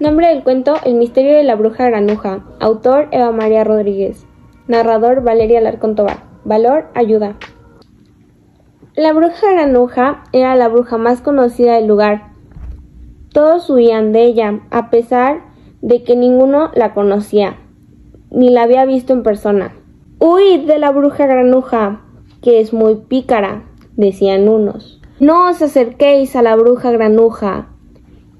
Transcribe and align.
Nombre 0.00 0.28
del 0.28 0.44
cuento 0.44 0.76
El 0.84 0.94
misterio 0.94 1.36
de 1.36 1.42
la 1.42 1.56
bruja 1.56 1.86
granuja. 1.86 2.44
Autor 2.60 3.08
Eva 3.10 3.32
María 3.32 3.64
Rodríguez. 3.64 4.26
Narrador 4.68 5.24
Valeria 5.24 5.60
Larcón 5.60 5.96
Tobar. 5.96 6.18
Valor 6.44 6.86
ayuda. 6.94 7.34
La 8.94 9.12
bruja 9.12 9.50
granuja 9.50 10.22
era 10.32 10.54
la 10.54 10.68
bruja 10.68 10.98
más 10.98 11.20
conocida 11.20 11.74
del 11.74 11.88
lugar. 11.88 12.28
Todos 13.32 13.68
huían 13.70 14.12
de 14.12 14.22
ella, 14.22 14.60
a 14.70 14.88
pesar 14.90 15.40
de 15.82 16.04
que 16.04 16.14
ninguno 16.14 16.70
la 16.74 16.94
conocía, 16.94 17.56
ni 18.30 18.50
la 18.50 18.62
había 18.62 18.84
visto 18.84 19.12
en 19.12 19.24
persona. 19.24 19.74
Huid 20.20 20.60
de 20.60 20.78
la 20.78 20.92
bruja 20.92 21.26
granuja, 21.26 22.02
que 22.40 22.60
es 22.60 22.72
muy 22.72 22.94
pícara, 22.94 23.64
decían 23.96 24.48
unos. 24.48 25.00
No 25.18 25.48
os 25.48 25.60
acerquéis 25.60 26.36
a 26.36 26.42
la 26.42 26.54
bruja 26.54 26.92
granuja, 26.92 27.70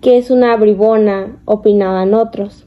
que 0.01 0.19
es 0.19 0.31
una 0.31 0.57
bribona, 0.57 1.41
opinaban 1.45 2.15
otros. 2.15 2.67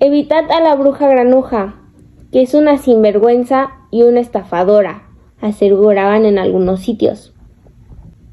Evitad 0.00 0.50
a 0.50 0.60
la 0.60 0.74
bruja 0.74 1.08
granuja, 1.08 1.76
que 2.32 2.42
es 2.42 2.54
una 2.54 2.78
sinvergüenza 2.78 3.70
y 3.90 4.02
una 4.02 4.20
estafadora, 4.20 5.04
aseguraban 5.40 6.24
en 6.24 6.38
algunos 6.38 6.80
sitios. 6.80 7.32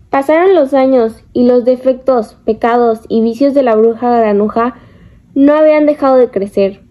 Pasaron 0.10 0.56
los 0.56 0.74
años 0.74 1.24
y 1.34 1.46
los 1.46 1.64
defectos, 1.64 2.36
pecados 2.46 3.02
y 3.08 3.22
vicios 3.22 3.54
de 3.54 3.64
la 3.64 3.76
bruja 3.76 4.18
granuja 4.18 4.76
no 5.36 5.54
habían 5.54 5.86
dejado 5.86 6.18
de 6.18 6.30
crecer. 6.30 6.82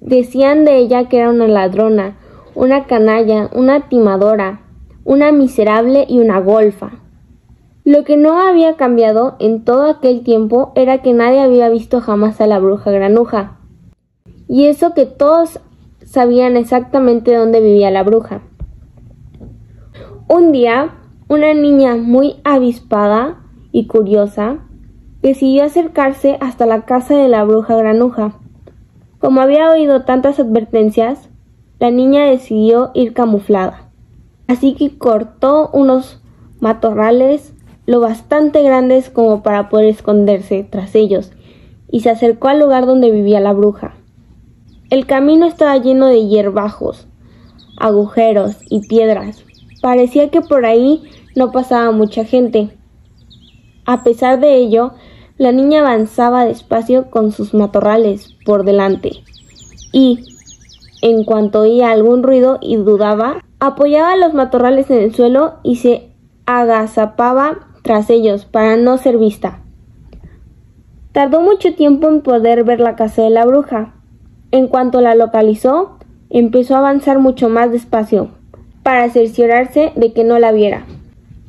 Decían 0.00 0.64
de 0.64 0.76
ella 0.76 1.08
que 1.08 1.18
era 1.18 1.30
una 1.30 1.48
ladrona, 1.48 2.16
una 2.54 2.86
canalla, 2.86 3.50
una 3.54 3.88
timadora, 3.88 4.60
una 5.04 5.32
miserable 5.32 6.06
y 6.08 6.18
una 6.18 6.38
golfa. 6.38 7.01
Lo 7.84 8.04
que 8.04 8.16
no 8.16 8.40
había 8.40 8.76
cambiado 8.76 9.34
en 9.40 9.64
todo 9.64 9.90
aquel 9.90 10.22
tiempo 10.22 10.72
era 10.76 11.02
que 11.02 11.12
nadie 11.12 11.40
había 11.40 11.68
visto 11.68 12.00
jamás 12.00 12.40
a 12.40 12.46
la 12.46 12.60
bruja 12.60 12.92
granuja. 12.92 13.58
Y 14.46 14.66
eso 14.66 14.94
que 14.94 15.04
todos 15.04 15.58
sabían 16.04 16.56
exactamente 16.56 17.34
dónde 17.34 17.60
vivía 17.60 17.90
la 17.90 18.04
bruja. 18.04 18.42
Un 20.28 20.52
día, 20.52 20.94
una 21.28 21.54
niña 21.54 21.96
muy 21.96 22.36
avispada 22.44 23.40
y 23.72 23.86
curiosa 23.88 24.58
decidió 25.22 25.64
acercarse 25.64 26.38
hasta 26.40 26.66
la 26.66 26.82
casa 26.82 27.16
de 27.16 27.28
la 27.28 27.42
bruja 27.42 27.76
granuja. 27.76 28.34
Como 29.18 29.40
había 29.40 29.70
oído 29.70 30.02
tantas 30.02 30.38
advertencias, 30.38 31.30
la 31.80 31.90
niña 31.90 32.26
decidió 32.26 32.92
ir 32.94 33.12
camuflada. 33.12 33.88
Así 34.46 34.74
que 34.74 34.98
cortó 34.98 35.70
unos 35.72 36.22
matorrales 36.60 37.51
lo 37.86 38.00
bastante 38.00 38.62
grandes 38.62 39.10
como 39.10 39.42
para 39.42 39.68
poder 39.68 39.86
esconderse 39.86 40.66
tras 40.68 40.94
ellos, 40.94 41.32
y 41.90 42.00
se 42.00 42.10
acercó 42.10 42.48
al 42.48 42.60
lugar 42.60 42.86
donde 42.86 43.10
vivía 43.10 43.40
la 43.40 43.52
bruja. 43.52 43.94
El 44.90 45.06
camino 45.06 45.46
estaba 45.46 45.76
lleno 45.78 46.06
de 46.06 46.26
hierbajos, 46.26 47.06
agujeros 47.78 48.56
y 48.68 48.86
piedras. 48.86 49.44
Parecía 49.80 50.30
que 50.30 50.40
por 50.40 50.64
ahí 50.64 51.02
no 51.34 51.50
pasaba 51.50 51.90
mucha 51.90 52.24
gente. 52.24 52.70
A 53.84 54.04
pesar 54.04 54.38
de 54.38 54.56
ello, 54.56 54.92
la 55.38 55.50
niña 55.50 55.80
avanzaba 55.80 56.44
despacio 56.44 57.10
con 57.10 57.32
sus 57.32 57.52
matorrales 57.52 58.34
por 58.44 58.64
delante 58.64 59.24
y, 59.92 60.20
en 61.00 61.24
cuanto 61.24 61.62
oía 61.62 61.90
algún 61.90 62.22
ruido 62.22 62.58
y 62.60 62.76
dudaba, 62.76 63.42
apoyaba 63.58 64.16
los 64.16 64.34
matorrales 64.34 64.90
en 64.90 64.98
el 64.98 65.14
suelo 65.14 65.54
y 65.62 65.76
se 65.76 66.10
agazapaba 66.46 67.71
tras 67.82 68.10
ellos 68.10 68.44
para 68.44 68.76
no 68.76 68.98
ser 68.98 69.18
vista. 69.18 69.60
Tardó 71.12 71.40
mucho 71.40 71.74
tiempo 71.74 72.08
en 72.08 72.22
poder 72.22 72.64
ver 72.64 72.80
la 72.80 72.96
casa 72.96 73.22
de 73.22 73.30
la 73.30 73.44
bruja. 73.44 73.94
En 74.50 74.68
cuanto 74.68 75.00
la 75.00 75.14
localizó, 75.14 75.98
empezó 76.30 76.74
a 76.74 76.78
avanzar 76.78 77.18
mucho 77.18 77.48
más 77.48 77.70
despacio, 77.70 78.30
para 78.82 79.10
cerciorarse 79.10 79.92
de 79.94 80.12
que 80.12 80.24
no 80.24 80.38
la 80.38 80.52
viera. 80.52 80.86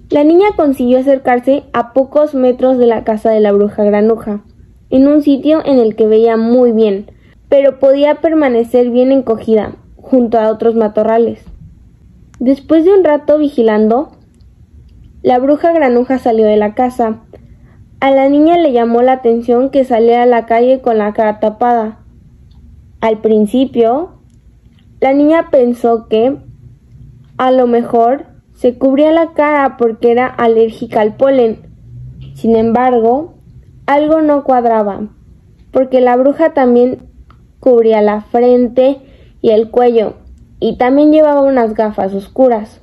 La 0.09 0.23
niña 0.23 0.47
consiguió 0.55 0.99
acercarse 0.99 1.63
a 1.73 1.93
pocos 1.93 2.35
metros 2.35 2.77
de 2.77 2.85
la 2.85 3.03
casa 3.03 3.31
de 3.31 3.39
la 3.39 3.51
bruja 3.51 3.83
granuja, 3.83 4.41
en 4.89 5.07
un 5.07 5.21
sitio 5.21 5.65
en 5.65 5.79
el 5.79 5.95
que 5.95 6.07
veía 6.07 6.37
muy 6.37 6.71
bien, 6.71 7.07
pero 7.49 7.79
podía 7.79 8.15
permanecer 8.15 8.89
bien 8.89 9.11
encogida, 9.11 9.75
junto 9.95 10.37
a 10.39 10.49
otros 10.49 10.75
matorrales. 10.75 11.43
Después 12.39 12.83
de 12.83 12.93
un 12.93 13.03
rato 13.03 13.37
vigilando, 13.37 14.11
la 15.23 15.39
bruja 15.39 15.71
granuja 15.71 16.19
salió 16.19 16.45
de 16.45 16.57
la 16.57 16.75
casa. 16.75 17.21
A 18.01 18.11
la 18.11 18.27
niña 18.27 18.57
le 18.57 18.73
llamó 18.73 19.01
la 19.01 19.13
atención 19.13 19.69
que 19.69 19.85
saliera 19.85 20.23
a 20.23 20.27
la 20.27 20.45
calle 20.45 20.81
con 20.81 20.97
la 20.97 21.13
cara 21.13 21.39
tapada. 21.39 21.99
Al 22.99 23.19
principio, 23.19 24.19
la 24.99 25.13
niña 25.13 25.49
pensó 25.49 26.09
que 26.09 26.37
a 27.37 27.51
lo 27.51 27.67
mejor 27.67 28.25
se 28.53 28.77
cubría 28.77 29.13
la 29.13 29.31
cara 29.31 29.77
porque 29.77 30.11
era 30.11 30.27
alérgica 30.27 30.99
al 30.99 31.15
polen. 31.15 31.59
Sin 32.35 32.57
embargo, 32.57 33.35
algo 33.85 34.21
no 34.21 34.43
cuadraba, 34.43 35.07
porque 35.71 36.01
la 36.01 36.17
bruja 36.17 36.53
también 36.53 37.09
cubría 37.61 38.01
la 38.01 38.19
frente 38.21 38.97
y 39.41 39.51
el 39.51 39.71
cuello, 39.71 40.15
y 40.59 40.77
también 40.77 41.13
llevaba 41.13 41.41
unas 41.41 41.73
gafas 41.75 42.13
oscuras. 42.13 42.81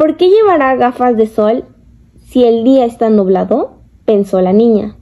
¿Por 0.00 0.16
qué 0.16 0.30
llevará 0.30 0.76
gafas 0.76 1.14
de 1.14 1.26
sol 1.26 1.64
si 2.22 2.44
el 2.44 2.64
día 2.64 2.86
está 2.86 3.10
nublado? 3.10 3.72
pensó 4.06 4.40
la 4.40 4.54
niña. 4.54 4.96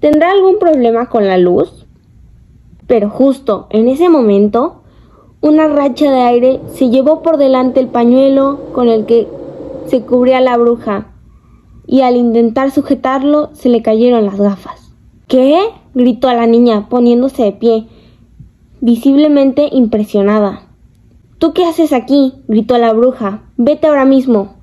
¿Tendrá 0.00 0.30
algún 0.30 0.58
problema 0.58 1.10
con 1.10 1.28
la 1.28 1.36
luz? 1.36 1.86
Pero 2.86 3.10
justo 3.10 3.66
en 3.68 3.86
ese 3.86 4.08
momento, 4.08 4.80
una 5.42 5.68
racha 5.68 6.10
de 6.10 6.22
aire 6.22 6.60
se 6.72 6.88
llevó 6.88 7.20
por 7.20 7.36
delante 7.36 7.80
el 7.80 7.88
pañuelo 7.88 8.60
con 8.72 8.88
el 8.88 9.04
que 9.04 9.28
se 9.88 10.00
cubría 10.00 10.40
la 10.40 10.56
bruja, 10.56 11.08
y 11.86 12.00
al 12.00 12.16
intentar 12.16 12.70
sujetarlo 12.70 13.50
se 13.52 13.68
le 13.68 13.82
cayeron 13.82 14.24
las 14.24 14.40
gafas. 14.40 14.90
¿Qué? 15.28 15.58
gritó 15.92 16.32
la 16.32 16.46
niña, 16.46 16.88
poniéndose 16.88 17.42
de 17.42 17.52
pie, 17.52 17.86
visiblemente 18.80 19.68
impresionada. 19.70 20.63
¿Tú 21.44 21.52
qué 21.52 21.66
haces 21.66 21.92
aquí? 21.92 22.32
gritó 22.48 22.78
la 22.78 22.94
bruja. 22.94 23.42
Vete 23.58 23.86
ahora 23.86 24.06
mismo. 24.06 24.54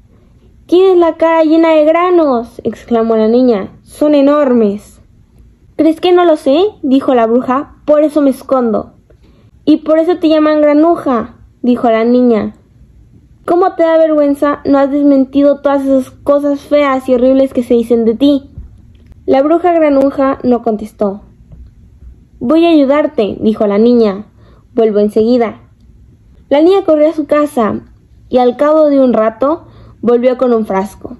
Tienes 0.66 0.98
la 0.98 1.16
cara 1.16 1.44
llena 1.44 1.76
de 1.76 1.86
granos, 1.86 2.60
exclamó 2.64 3.16
la 3.16 3.28
niña. 3.28 3.70
Son 3.84 4.16
enormes. 4.16 5.00
¿Crees 5.76 6.02
que 6.02 6.12
no 6.12 6.26
lo 6.26 6.38
sé? 6.38 6.60
dijo 6.82 7.14
la 7.14 7.28
bruja. 7.28 7.76
Por 7.86 8.02
eso 8.04 8.24
me 8.24 8.32
escondo. 8.32 8.94
Y 9.64 9.78
por 9.78 10.00
eso 10.00 10.18
te 10.18 10.28
llaman 10.28 10.60
granuja, 10.60 11.36
dijo 11.62 11.88
la 11.92 12.04
niña. 12.04 12.56
¿Cómo 13.46 13.76
te 13.76 13.84
da 13.84 14.00
vergüenza? 14.00 14.62
No 14.66 14.80
has 14.80 14.90
desmentido 14.90 15.62
todas 15.62 15.84
esas 15.84 16.10
cosas 16.10 16.62
feas 16.62 17.08
y 17.08 17.14
horribles 17.14 17.54
que 17.54 17.62
se 17.62 17.76
dicen 17.76 18.06
de 18.06 18.16
ti. 18.16 18.50
La 19.28 19.44
bruja 19.44 19.72
granuja 19.72 20.40
no 20.42 20.64
contestó. 20.64 21.22
Voy 22.40 22.66
a 22.66 22.70
ayudarte, 22.70 23.38
dijo 23.40 23.68
la 23.68 23.78
niña. 23.78 24.26
Vuelvo 24.74 24.98
enseguida. 24.98 25.61
La 26.52 26.60
niña 26.60 26.84
corrió 26.84 27.08
a 27.08 27.14
su 27.14 27.28
casa 27.28 27.80
y 28.28 28.38
al 28.38 28.58
cabo 28.58 28.90
de 28.90 29.00
un 29.00 29.14
rato 29.14 29.68
volvió 30.02 30.38
con 30.38 30.52
un 30.52 30.66
frasco. 30.66 31.16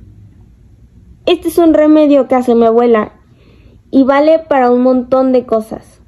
Este 1.26 1.48
es 1.48 1.58
un 1.58 1.74
remedio 1.74 2.28
que 2.28 2.36
hace 2.36 2.54
mi 2.54 2.66
abuela 2.66 3.14
y 3.92 4.04
vale 4.04 4.40
para 4.40 4.70
un 4.70 4.84
montón 4.84 5.32
de 5.32 5.46
cosas, 5.46 6.02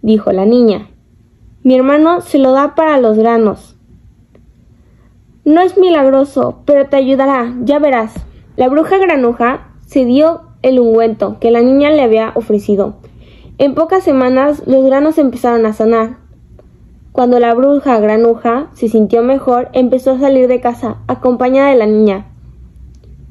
dijo 0.00 0.32
la 0.32 0.46
niña. 0.46 0.88
Mi 1.64 1.74
hermano 1.74 2.22
se 2.22 2.38
lo 2.38 2.52
da 2.52 2.74
para 2.74 2.98
los 2.98 3.18
granos. 3.18 3.76
No 5.44 5.60
es 5.60 5.76
milagroso, 5.76 6.62
pero 6.64 6.86
te 6.86 6.96
ayudará, 6.96 7.54
ya 7.64 7.78
verás. 7.78 8.14
La 8.56 8.70
bruja 8.70 8.96
granuja 8.96 9.68
se 9.82 10.06
dio 10.06 10.44
el 10.62 10.80
ungüento 10.80 11.38
que 11.40 11.50
la 11.50 11.60
niña 11.60 11.90
le 11.90 12.00
había 12.00 12.32
ofrecido. 12.36 12.94
En 13.58 13.74
pocas 13.74 14.02
semanas 14.02 14.62
los 14.66 14.82
granos 14.82 15.18
empezaron 15.18 15.66
a 15.66 15.74
sanar. 15.74 16.23
Cuando 17.14 17.38
la 17.38 17.54
bruja 17.54 18.00
granuja 18.00 18.70
se 18.74 18.88
sintió 18.88 19.22
mejor, 19.22 19.68
empezó 19.72 20.10
a 20.10 20.18
salir 20.18 20.48
de 20.48 20.60
casa, 20.60 20.96
acompañada 21.06 21.70
de 21.70 21.76
la 21.76 21.86
niña, 21.86 22.26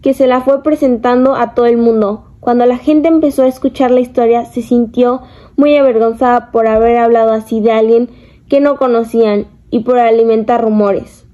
que 0.01 0.13
se 0.13 0.25
la 0.25 0.39
fue 0.39 0.63
presentando 0.63 1.35
a 1.35 1.53
todo 1.53 1.65
el 1.65 1.75
mundo. 1.75 2.23
Cuando 2.39 2.65
la 2.65 2.77
gente 2.77 3.09
empezó 3.09 3.43
a 3.43 3.49
escuchar 3.49 3.91
la 3.91 3.99
historia, 3.99 4.45
se 4.45 4.61
sintió 4.61 5.23
muy 5.57 5.75
avergonzada 5.75 6.49
por 6.49 6.65
haber 6.65 6.95
hablado 6.95 7.33
así 7.33 7.59
de 7.59 7.73
alguien 7.73 8.09
que 8.47 8.61
no 8.61 8.77
conocían 8.77 9.47
y 9.69 9.81
por 9.81 9.99
alimentar 9.99 10.63
rumores. 10.63 11.25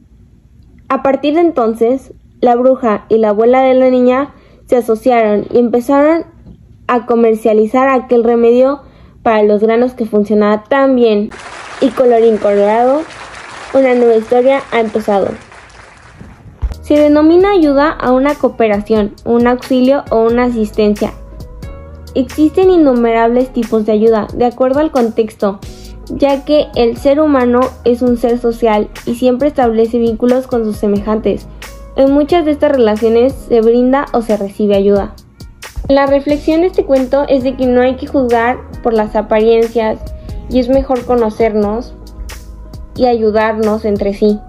A 0.87 1.03
partir 1.03 1.35
de 1.35 1.41
entonces, 1.41 2.15
la 2.41 2.55
bruja 2.55 3.05
y 3.09 3.19
la 3.19 3.29
abuela 3.29 3.61
de 3.61 3.75
la 3.75 3.91
niña 3.91 4.33
se 4.65 4.77
asociaron 4.77 5.45
y 5.53 5.59
empezaron 5.59 6.25
a 6.87 7.05
comercializar 7.05 7.89
aquel 7.89 8.23
remedio 8.23 8.81
para 9.21 9.43
los 9.43 9.61
granos 9.61 9.93
que 9.93 10.07
funcionaba 10.07 10.63
tan 10.63 10.95
bien 10.95 11.29
y 11.81 11.89
colorín 11.89 12.37
colorado, 12.37 13.03
una 13.73 13.93
nueva 13.95 14.15
historia 14.15 14.61
ha 14.71 14.79
empezado. 14.79 15.29
Se 16.81 16.95
denomina 16.95 17.51
ayuda 17.51 17.91
a 17.91 18.11
una 18.11 18.35
cooperación, 18.35 19.15
un 19.25 19.47
auxilio 19.47 20.03
o 20.09 20.21
una 20.21 20.45
asistencia 20.45 21.13
existen 22.15 22.69
innumerables 22.69 23.51
tipos 23.53 23.85
de 23.85 23.91
ayuda, 23.93 24.27
de 24.33 24.45
acuerdo 24.45 24.79
al 24.79 24.91
contexto, 24.91 25.59
ya 26.09 26.43
que 26.43 26.67
el 26.75 26.97
ser 26.97 27.19
humano 27.19 27.61
es 27.83 28.01
un 28.01 28.17
ser 28.17 28.39
social 28.39 28.89
y 29.05 29.15
siempre 29.15 29.47
establece 29.47 29.99
vínculos 29.99 30.47
con 30.47 30.63
sus 30.63 30.77
semejantes. 30.77 31.47
En 31.95 32.11
muchas 32.11 32.45
de 32.45 32.51
estas 32.51 32.71
relaciones 32.71 33.33
se 33.33 33.61
brinda 33.61 34.05
o 34.13 34.21
se 34.21 34.37
recibe 34.37 34.75
ayuda. 34.75 35.13
La 35.87 36.05
reflexión 36.05 36.61
de 36.61 36.67
este 36.67 36.85
cuento 36.85 37.25
es 37.27 37.43
de 37.43 37.55
que 37.55 37.65
no 37.65 37.81
hay 37.81 37.95
que 37.95 38.07
juzgar 38.07 38.59
por 38.83 38.93
las 38.93 39.15
apariencias 39.15 39.99
y 40.49 40.59
es 40.59 40.69
mejor 40.69 41.05
conocernos 41.05 41.93
y 42.95 43.05
ayudarnos 43.05 43.85
entre 43.85 44.13
sí. 44.13 44.39